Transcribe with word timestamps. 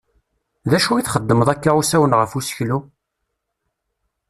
D 0.69 0.71
acu 0.77 0.91
i 0.97 1.03
txeddmeḍ 1.03 1.49
akka 1.53 1.71
usawen 1.79 2.17
ɣef 2.19 2.31
useklu? 2.39 2.79